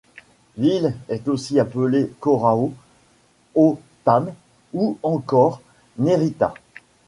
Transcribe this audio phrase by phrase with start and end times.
[0.57, 2.73] L'île est aussi appelée Corrao,
[3.53, 4.33] Hotham
[4.73, 5.61] ou encore
[5.99, 6.55] Nerita.